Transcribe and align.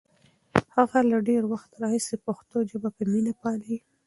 هغه 0.75 0.99
له 1.09 1.17
ډېر 1.27 1.43
وخت 1.51 1.71
راهیسې 1.83 2.15
پښتو 2.25 2.57
ژبه 2.69 2.89
په 2.97 3.03
مینه 3.11 3.33
پالي. 3.41 3.77